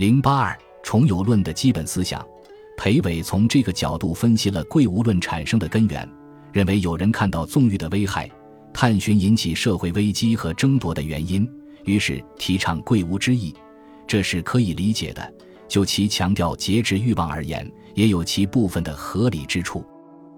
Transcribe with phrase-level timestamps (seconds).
[0.00, 2.26] 零八二重有论的基本思想，
[2.74, 6.08] 裴伟从这个角度分析了贵无论产生的根源，
[6.54, 8.26] 认为有人看到纵欲的危害，
[8.72, 11.46] 探寻引起社会危机和争夺的原因，
[11.84, 13.54] 于是提倡贵无之意，
[14.06, 15.34] 这是可以理解的。
[15.68, 19.84] 就其强调节制欲望而言，也有其部分的合理之处。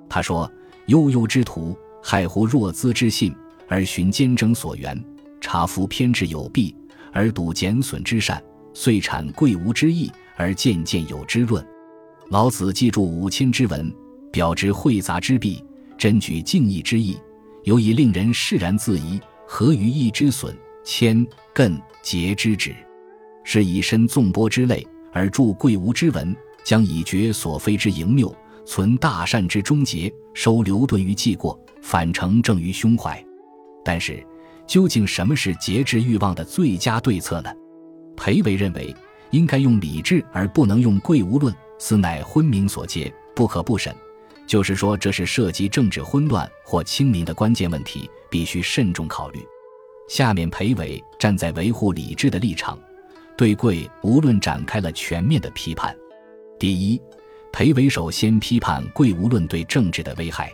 [0.08, 0.50] 他说
[0.86, 3.32] ：“悠悠之徒，害乎弱资之信，
[3.68, 4.92] 而寻兼争所缘；
[5.40, 6.74] 察夫偏执有弊，
[7.12, 8.42] 而睹减损之善，
[8.74, 11.64] 遂产贵无之意，而渐渐有之论。”
[12.30, 13.94] 老子记著五千之文，
[14.30, 15.62] 表之晦杂之弊，
[15.98, 17.18] 真举敬意之意，
[17.64, 20.54] 尤以令人释然自疑，何于义之损？
[20.84, 22.74] 谦艮节之止，
[23.44, 24.84] 是以身纵波之类。
[25.12, 33.22] 而著贵无之文，将以绝所非之盈谬，存大善之终结，收留顿于记过，反成正于胸怀。
[33.84, 34.26] 但是，
[34.66, 37.50] 究竟什么是节制欲望的最佳对策呢？
[38.22, 38.94] 裴维认为，
[39.32, 43.92] 应该用理智，而不能用贵无论，此乃昏明所结，不可不审。
[44.46, 49.40] 就是说，这是涉及政治混乱或清明的关键问题，必须慎重考虑。
[50.08, 52.78] 下面，裴伟站在维护理智的立场。
[53.36, 55.96] 对贵无论展开了全面的批判。
[56.60, 57.02] 第一，
[57.50, 60.52] 裴伟首先批判贵无论对政治的危害。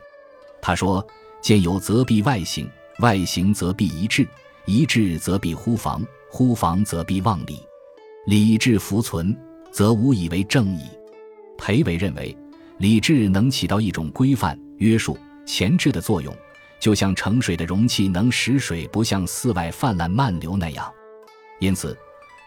[0.62, 1.06] 他说
[1.42, 2.66] ：“见有则必外行，
[3.00, 4.26] 外行则必一致，
[4.64, 7.60] 一致则必忽防，忽防则必忘礼。
[8.28, 9.34] 礼智弗存，
[9.72, 10.82] 则无以为正矣。”
[11.56, 12.36] 裴伟认为，
[12.76, 16.30] 礼智能起到一种规范、约束、前置的作用，
[16.78, 20.86] 就像盛水的容器能使水不向四外泛滥漫流那样。
[21.58, 21.96] 因此。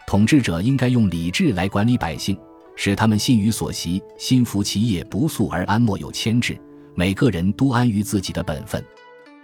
[0.05, 2.37] 统治者应该用理智来管理百姓，
[2.75, 6.55] 使他们信于所习，心服其业，不速而安，莫有牵制。
[6.93, 8.83] 每个人都安于自己的本分。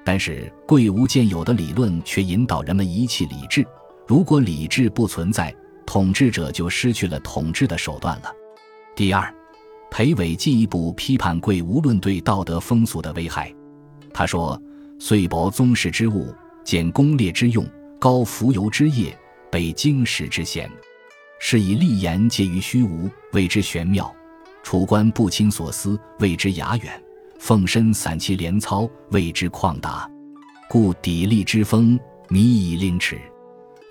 [0.05, 3.65] 但是贵无见有的理论却引导人们遗弃理智。
[4.05, 5.55] 如果理智不存在，
[5.87, 8.31] 统治者就失去了统治的手段了。
[8.93, 9.33] 第二，
[9.89, 13.51] 裴伟进一步批判贵无论对道德风俗的危害。
[14.13, 14.61] 他说
[14.99, 16.35] ：“遂薄宗室之物，
[16.65, 17.65] 简公烈之用，
[17.97, 19.17] 高浮游之业。”
[19.49, 20.69] 北经史之贤，
[21.39, 24.03] 是以立言介于虚无，谓之玄妙；
[24.61, 26.91] 处官不亲所思，谓之雅远；
[27.39, 30.05] 奉身散其连操，谓之旷达。
[30.69, 31.97] 故砥砺之风，
[32.27, 33.15] 靡以令耻；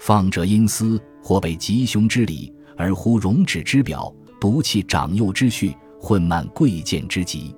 [0.03, 7.53] 放者因思，或被吉凶之理，而忽容止之表，独弃长幼之序，混漫贵贱之极。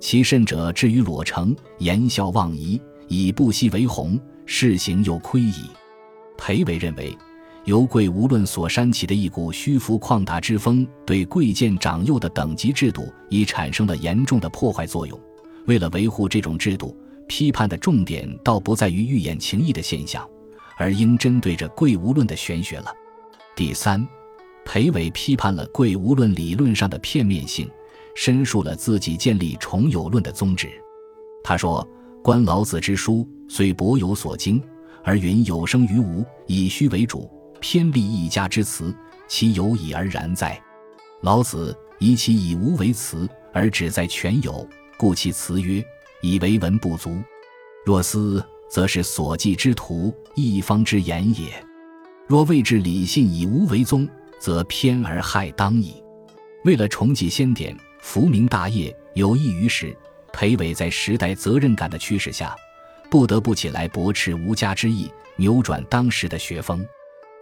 [0.00, 5.64] 其甚者，至于裸成，言笑忘仪，以不惜为宏，事行又亏矣。
[6.38, 7.14] 裴伟认为。
[7.64, 15.20] 由贵无论所煽起的一股虚浮旷达之风，对贵贱长幼的等级制度已产生了严重的破坏作用。
[15.66, 16.96] 为了维护这种制度，
[17.28, 20.26] 批判的重点倒不在于欲演情义的现象，
[20.76, 22.92] 而应针对着贵无论的玄学了。
[23.54, 24.06] 第三，
[24.64, 27.70] 裴伟批判了贵无论理论上的片面性，
[28.14, 30.70] 申述了自己建立重有论的宗旨。
[31.44, 31.86] 他说
[32.24, 34.62] ：“观老子之书，虽博有所精，
[35.04, 37.30] 而云有生于无，以虚为主。”
[37.60, 38.92] 偏立一家之词，
[39.28, 40.60] 其有以而然哉？
[41.20, 45.84] 老子以其以无为辞，而只在全有，故其辞曰：
[46.22, 47.16] 以为文不足。
[47.86, 51.52] 若思，则是所记之徒一方之言也。
[52.26, 56.02] 若谓之理信以无为宗，则偏而害当矣。
[56.64, 59.96] 为了重记先典，扶明大业，有益于时，
[60.32, 62.56] 裴伟在时代责任感的驱使下，
[63.10, 66.86] 不得不起来驳斥无家之意，扭转当时的学风。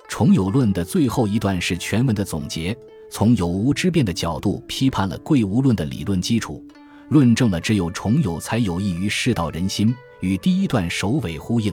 [0.09, 2.77] 重有论的最后一段是全文的总结，
[3.11, 6.65] 从有无之辩的角度批判了贵无论的理论基础，
[7.11, 11.73] 论证了只有重有才有益于世道人心，与第一段首尾呼应。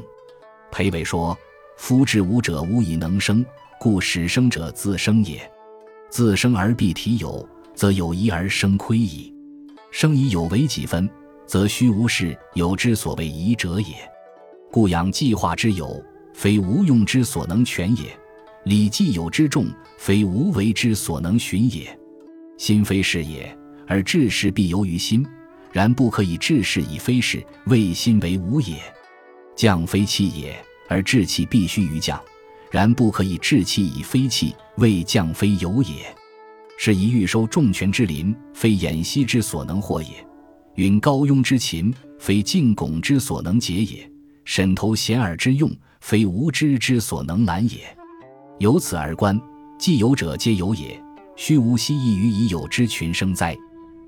[0.70, 1.36] 裴伟说
[1.78, 3.46] ：“夫至无者，无以能生，
[3.80, 5.40] 故始生者自生也。
[6.10, 9.34] 自生而必体有，则有一而生亏矣。
[9.92, 11.10] 生以有为几分，
[11.46, 13.96] 则虚无是有之所谓宜者也。
[14.72, 18.06] 故养计划之有，非无用之所能全也。”
[18.66, 19.68] 礼既有之重，
[19.98, 21.98] 非无为之所能循也。
[22.58, 23.58] 心非事也，
[23.88, 25.26] 而治事必由于心。
[25.72, 28.76] 然不可以治事以非事，谓心为无也。
[29.56, 30.54] 将非气也，
[30.88, 32.20] 而治气必须于将。
[32.70, 36.14] 然不可以治气以非气，谓将非有也。
[36.78, 40.10] 是以欲收重权之林，非偃息之所能获也；
[40.76, 44.08] 允高庸之勤，非进拱之所能解也；
[44.44, 47.80] 审头贤耳之用，非无知之所能揽也。
[48.60, 49.40] 由此而观，
[49.80, 51.02] 既有者皆有也，
[51.36, 53.56] 虚无希异于已有之群生哉？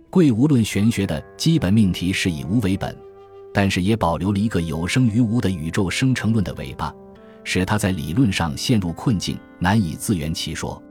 [0.09, 2.95] 贵无论玄学的基本命题是以无为本，
[3.53, 6.93] 但是也保留了一个有生于无的宇宙生成论的尾巴，
[7.43, 10.81] 使他在理论上陷入困境，难以自圆其说。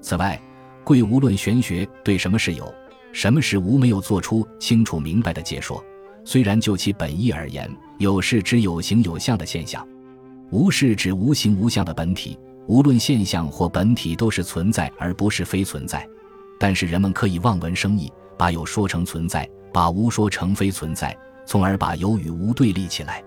[0.00, 0.40] 此外，
[0.82, 2.74] 贵无论玄学对什么是有，
[3.12, 5.82] 什么是无没有做出清楚明白的解说。
[6.24, 9.86] 虽然就其本意而言，有是指有形有相的现象，
[10.50, 12.38] 无是指无形无相的本体。
[12.66, 16.06] 无论现象或本体都是存在，而不是非存在。
[16.58, 21.16] 但是人们可以望文生义，把有说成存在，把无说成非存在，
[21.50, 23.20] 从而把有与无对立起来。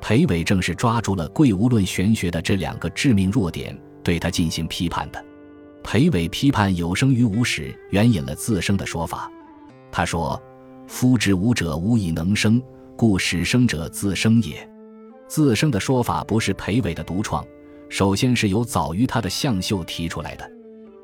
[0.00, 5.22] 裴伟正是抓住了贵无论玄学的这两个致命弱点，对他进行批判的。
[5.84, 9.30] 裴伟批判有生于无时，援引了自生的说法。
[9.92, 10.42] 他说
[10.88, 12.62] ：“夫之无者，无以能生，
[12.96, 14.66] 故使生者自生也。”
[15.28, 17.44] 自生的说法不是裴伟的独创，
[17.90, 20.50] 首先是由早于他的向秀提出来的。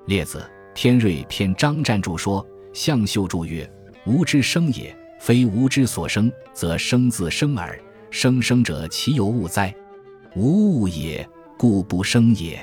[0.07, 0.43] 列子
[0.75, 3.71] 天瑞篇张占注说：“向秀注曰
[4.09, 7.81] ：‘吾之生也，非无之所生，则生自生耳。’”
[8.13, 9.75] 生生者，其有物哉？
[10.37, 11.27] 无物也，
[11.57, 12.61] 故不生也。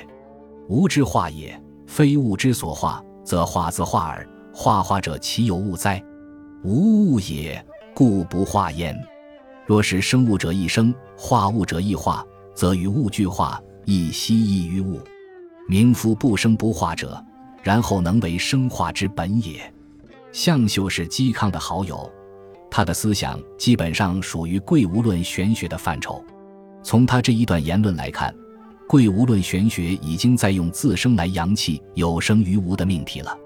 [0.68, 4.24] 无之化也，非物之所化，则化自化耳。
[4.54, 6.00] 化化者，其有物哉？
[6.62, 7.66] 无物也，
[7.96, 8.96] 故不化焉。
[9.66, 12.24] 若是生物者一生，化物者一化，
[12.54, 15.00] 则与物俱化，亦悉异于物。
[15.68, 17.20] 名夫不生不化者，
[17.60, 19.60] 然后能为生化之本也。
[20.30, 22.08] 向秀是嵇康的好友。
[22.74, 26.24] 他的思想基本上属于贵无论玄学的范畴。
[26.82, 28.34] 从他这一段言论来看，
[28.88, 33.36] 贵无论玄学已经在用自生来扬弃有生于无的命题了。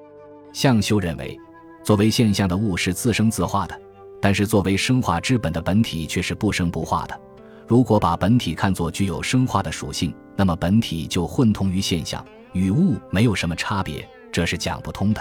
[0.53, 1.37] 向修认为，
[1.83, 3.77] 作为现象的物是自生自化的，
[4.23, 7.21] 但是作为生化之本的本体却是不生不化的。
[7.67, 15.21] 如果把本体看作具有生化的属性，那么本体就混同于现象，与物没有什么差别，这是讲不通的。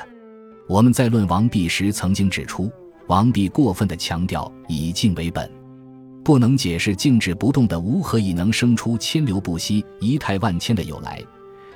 [0.67, 2.71] 我们在论王弼时曾经指出。
[3.07, 5.49] 王弼过分地强调以静为本，
[6.23, 11.21] 不能解释静止不动的无何以能生出千流不息、仪态万千的有来。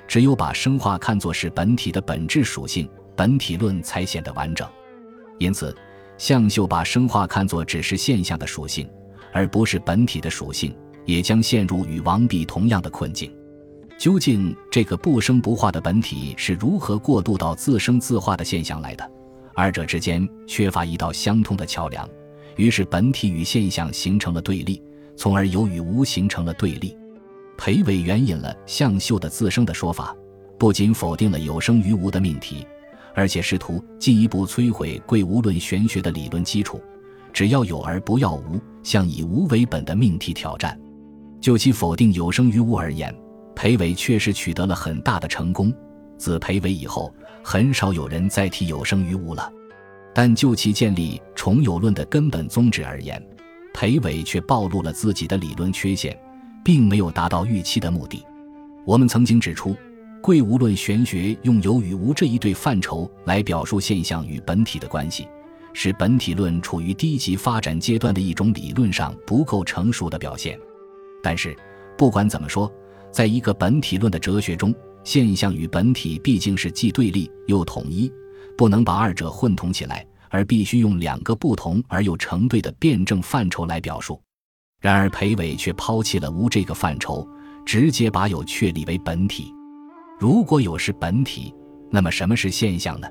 [0.08, 4.68] 只有把生化看作是本体的本质属性，本体论才显得完整。
[5.38, 5.76] 因此，
[6.18, 8.90] 向秀把生化看作只是现象的属性，
[9.32, 10.76] 而不是本体的属性，
[11.06, 13.32] 也将陷入与王弼同样的困境。
[14.00, 19.12] 究竟这个不生不化的本体是如何过渡到自生自化的现象来的？
[19.60, 22.08] 二者之间缺乏一道相通的桥梁，
[22.56, 24.82] 于是本体与现象形成了对立，
[25.18, 26.96] 从而有与无形成了对立。
[27.58, 30.16] 裴伟援引了向秀的自生的说法，
[30.58, 32.66] 不仅否定了有生于无的命题，
[33.14, 36.82] 而且试图进一步摧毁贵无论玄学的理论基础。
[37.34, 40.80] 只要有而不要无，向以无为本的命题挑战。
[41.42, 43.14] 就其否定有生于无而言，
[43.58, 45.74] 裴伟确实取得了很大的成功。
[46.18, 47.14] 自裴伟以后。
[47.44, 49.52] 很少有人再提有生于无了，
[50.14, 53.22] 但就其建立重有论的根本宗旨而言，
[53.74, 56.18] 裴伟却暴露了自己的理论缺陷，
[56.64, 58.26] 并没有达到预期的目的。
[58.86, 59.76] 我们曾经指出，
[60.22, 65.28] 贵无论玄学用有与无这一对范畴来表述现象与本体的关系，
[65.74, 70.60] 是本体论处于低级发展阶段的一种理论上不够成熟的表现。
[71.24, 71.56] 但是，
[71.98, 72.72] 不管怎么说，
[73.12, 78.12] 在一个本体论的哲学中，现象与本体毕竟是既对立又统一，
[78.58, 84.22] 不能把二者混同起来，而必须用两个不同而又成对的辩证范畴来表述。
[84.82, 87.28] 然而裴伟却抛弃了无这个范畴，
[87.66, 89.54] 直接把有确立为本体。
[90.20, 91.54] 如果有是本体，
[91.90, 93.08] 那么什么是现象呢？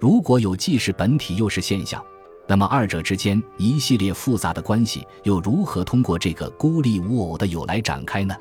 [0.00, 2.02] 如果有既是本体又是现象，
[2.48, 8.34] 那么二者之间一系列复杂的关系又如何通过这个孤立无偶的有来展开呢？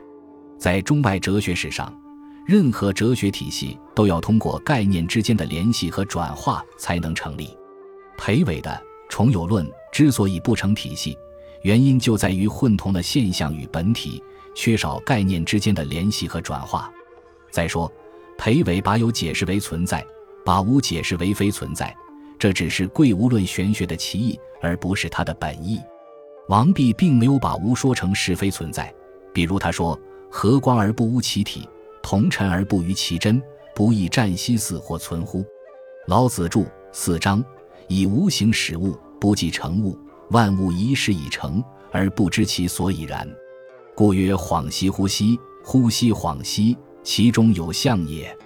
[0.59, 1.91] 在中外哲学史上。
[2.45, 7.57] 任何哲学体系都要通过概念之间的联系和转化才能成立。
[8.17, 11.17] 裴伟的重有论之所以不成体系，
[11.63, 14.21] 原因就在于混同了现象与本体，
[14.53, 16.91] 缺少概念之间的联系和转化。
[17.49, 17.91] 再说，
[18.37, 20.05] 裴伟把有解释为存在，
[20.45, 21.95] 把无解释为非存在，
[22.37, 25.81] 这只是贵无论玄学的歧义，而不是他的本意。
[26.47, 28.93] 王弼并没有把无说成是非存在，
[29.33, 29.99] 比如他说
[30.29, 31.67] ：“和光而不无其体。”
[32.05, 33.41] 同尘而不于其真，
[33.73, 35.43] 不亦占兮似或存乎？
[36.05, 37.43] 老子著四章，
[37.87, 39.97] 以无形始物，不计成物。
[40.29, 43.27] 万物一事已成，而不知其所以然，
[43.95, 48.37] 故曰：恍兮惚兮，惚兮恍兮，其中有象也。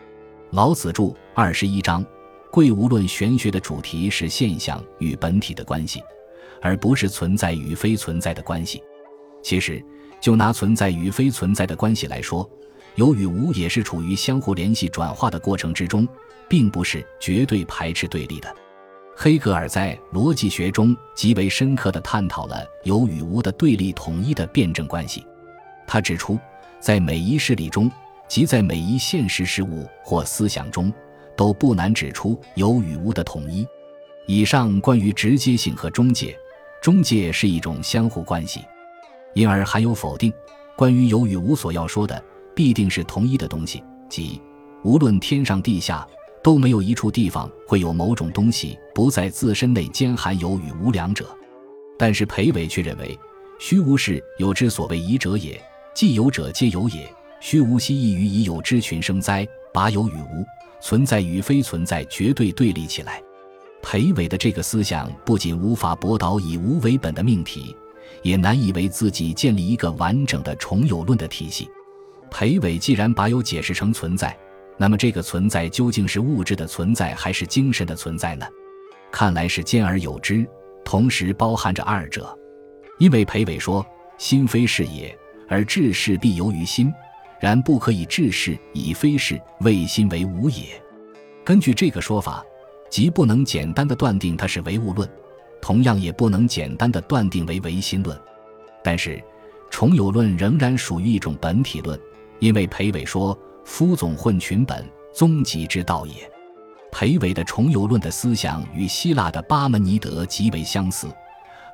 [0.51, 2.05] 老子著二十一章，
[2.49, 6.01] 贵无论玄学的主题是现象与本体的关系，
[6.61, 8.81] 而不是存在与非存在的关系。
[9.43, 9.83] 其实，
[10.21, 12.49] 就拿存在与非存在的关系来说。
[12.99, 16.05] 有与无也是处于相互联系转化的过程之中，
[16.49, 18.53] 并不是绝对排斥对立的。
[19.15, 25.25] 黑格尔在逻辑学中极为深刻地探讨了有与无的对立统一的辩证关系。
[25.87, 26.37] 他指出，
[26.81, 27.89] 在每一事例中，
[28.27, 30.91] 即在每一现实事物或思想中，
[31.37, 33.65] 都不难指出有与无的统一。
[34.27, 36.37] 以上关于直接性和中介，
[36.81, 38.59] 中介是一种相互关系，
[39.35, 40.33] 因而含有否定。
[40.75, 42.21] 关于有与无所要说的，
[42.59, 44.41] 必定是同一的东西，即
[44.83, 46.05] 无论天上地下，
[46.43, 51.25] 都没有一处地方会有某种东西不在自身内兼含有与无两者。
[51.97, 53.17] 但是裴伟却认为，
[53.61, 55.57] 虚无是有之所谓宜者也，
[55.95, 57.09] 既有者皆有也。
[57.39, 60.45] 虚无兮异于以有之群生哉，把有与无、
[60.81, 63.23] 存在与非存在绝对对立起来。
[63.81, 67.73] 裴伟的这个思想不仅无法驳倒以无为本的命题，
[68.21, 71.69] 也难以为自己建立一个完整的重有论的体系。
[72.29, 74.37] 裴伟既然把有解释成存在，
[74.77, 78.45] 那么这个存在究竟是物质的存在还是精神的存在呢？
[79.11, 80.47] 看来是兼而有之，
[80.85, 82.37] 同时包含着二者。
[82.97, 83.85] 因为裴伟说
[84.17, 85.17] ：“心非是也，
[85.47, 86.93] 而智是必由于心。”
[87.39, 90.65] 然不可以治事以非事谓心为无也。
[91.45, 92.43] 根据这个说法，
[92.89, 95.09] 即不能简单的断定它是唯物论，
[95.61, 98.19] 同样也不能简单的断定为唯心论。
[98.83, 99.23] 但是，
[99.69, 101.97] 重有论仍然属于一种本体论，
[102.39, 106.13] 因为裴伟说：“夫总混群本，终极之道也。”
[106.91, 111.07] 裴伟的重游论的思想与希腊的巴门尼德极为相似，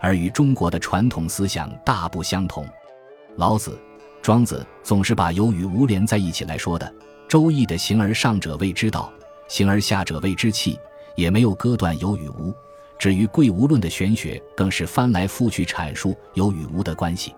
[0.02, 2.68] 而与中国的传统思想大不相同。
[3.38, 3.80] 老子。
[4.22, 6.88] 庄子总是把有与无连在一起来说的，
[7.28, 9.14] 《周易》的“形而上者谓之道，
[9.48, 10.80] 形而下者谓之器”，
[11.16, 12.52] 也没有割断有与无。
[12.98, 17.36] 至于贵无论的玄学，更是翻来覆去阐述有与无的关系。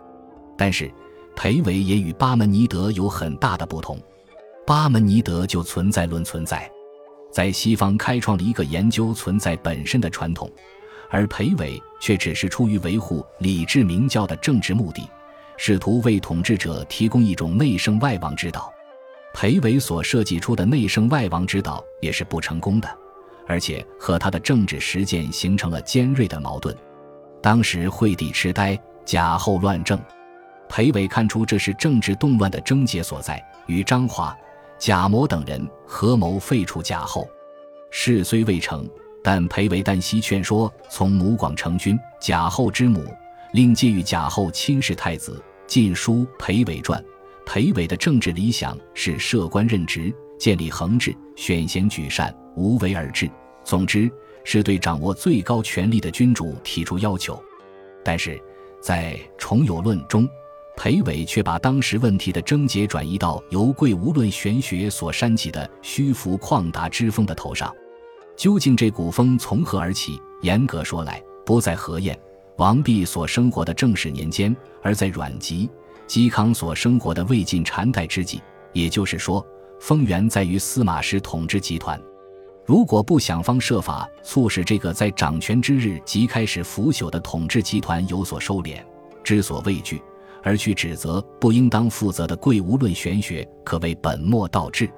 [0.58, 0.90] 但是，
[1.38, 4.02] 裴伟也与巴门尼德有很大的不同。
[4.66, 6.70] 巴门尼德就存在论存在，
[7.32, 10.52] 在西方开创了一个研究存在本身的传统，
[11.12, 15.08] 而裴伟却只是出于维护礼制明教的政治目的。
[15.58, 18.74] 试图为统治者提供一种内圣外王之道，
[19.36, 22.90] 裴伟所设计出的内圣外王之道也是不成功的，
[23.46, 26.76] 而且和他的政治实践形成了尖锐的矛盾。
[27.44, 30.00] 当时惠帝痴呆，贾后乱政，
[30.70, 34.36] 裴伟看出这是政治动乱的症结所在，与张华、
[34.78, 37.28] 贾模等人合谋废除贾后。
[37.90, 38.88] 事虽未成，
[39.24, 43.06] 但裴伟旦夕劝说从母广成君，贾后之母。
[43.54, 47.02] 令借与贾后亲视太子，《晋书·裴伟传》。
[47.46, 53.28] 裴伟的政治理想是设官任职，建立恒制，选贤举善，无为而治。
[53.64, 54.12] 总之，
[54.44, 57.42] 是对掌握最高权力的君主提出要求。
[58.04, 58.40] 但是
[58.82, 60.28] 在重有论中，
[60.78, 67.74] 裴伟却把当时问题的症结转移到由贵无论玄学所煽起的虚浮旷达之风的头上。
[68.38, 70.22] 究竟这股风从何而起？
[70.44, 72.18] 严格说来，不在何晏。
[72.58, 75.68] 王弼所生活的正始年间，而在阮籍、
[76.08, 78.40] 嵇康所生活的魏晋禅代之际，
[78.72, 79.44] 也就是说，
[79.80, 82.00] 风源在于司马师统治集团。
[82.66, 88.78] 如果不想方设法促使这个在掌权之日即开始腐朽的统治集团有所收敛、
[89.24, 90.02] 知所畏惧，
[90.48, 94.90] 而去指责不应当负责的贵无论玄学，可谓本末倒置。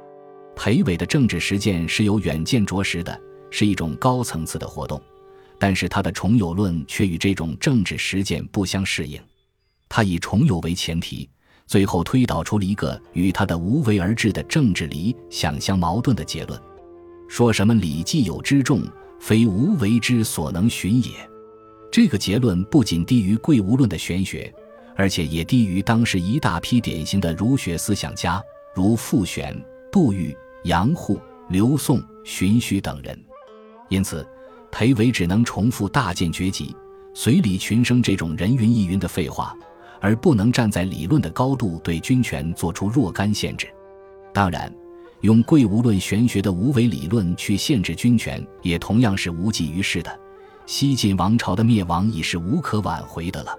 [0.55, 5.01] 裴伟的政治实践是有远见卓识的，是一种高层次的活动。
[5.57, 9.19] 但是他的重有论却与这种政治实践不相适应，
[9.89, 11.27] 他以重有为前提，
[11.65, 16.61] 最后推导出了一个与他的无为而治的政治理想相矛盾的结论，
[17.27, 18.83] 说什么礼既有之重，
[19.19, 21.09] 非无为之所能循也。
[21.91, 24.53] 这个结论不仅低于贵无论的玄学，
[24.99, 28.43] 而且也低于当时一大批典型的儒学思想家，
[28.75, 29.57] 如傅玄、
[29.89, 33.17] 杜预、杨户、刘宋、荀诩等人。
[33.87, 34.27] 因此。
[34.71, 36.75] 裴伟只能重复大建绝籍、
[37.15, 39.51] 随礼群生这种人云亦云的废话，
[39.99, 43.67] 而不能站在理论的高度对军权做出若干限制。
[44.31, 44.71] 当然，
[45.21, 50.19] 用贵无论玄学的无为理论去限制军权，也同样是无济于事的。
[50.67, 53.57] 西晋王朝的灭亡已是无可挽回的了。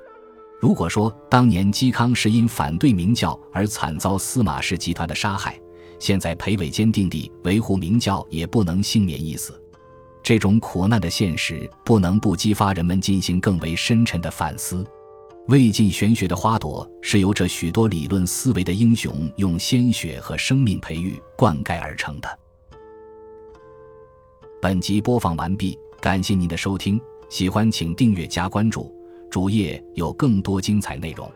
[0.61, 5.59] 如果说当年嵇康是因反对明教而惨遭司马氏集团的杀害，
[5.99, 9.59] 现在裴伟坚定地维护明教，也不能幸免一死。
[10.23, 14.87] 这种苦难的现实不能不激发人们进行更为深沉的反思。
[15.49, 22.39] 魏晋玄学的花朵是由这许多理论思维的英雄用鲜血和生命培育灌溉而成的。
[24.61, 27.01] 本集播放完毕，感谢您的收听，
[27.31, 28.95] 喜欢请订阅加关注，
[29.31, 31.31] 主页有更多精彩内容。